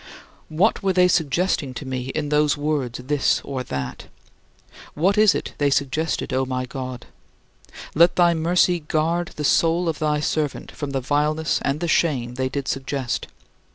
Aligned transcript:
What 0.49 0.81
were 0.81 0.93
they 0.93 1.07
suggesting 1.07 1.75
to 1.75 1.85
me 1.85 2.05
in 2.15 2.29
those 2.29 2.57
words 2.57 2.97
"this 2.97 3.39
or 3.43 3.61
that"? 3.65 4.05
What 4.95 5.15
is 5.15 5.35
it 5.35 5.53
they 5.59 5.69
suggested, 5.69 6.33
O 6.33 6.43
my 6.43 6.65
God? 6.65 7.05
Let 7.93 8.15
thy 8.15 8.33
mercy 8.33 8.79
guard 8.79 9.27
the 9.35 9.43
soul 9.43 9.87
of 9.87 9.99
thy 9.99 10.19
servant 10.19 10.71
from 10.71 10.89
the 10.89 11.01
vileness 11.01 11.59
and 11.61 11.81
the 11.81 11.87
shame 11.87 12.33
they 12.33 12.49
did 12.49 12.67
suggest! 12.67 13.27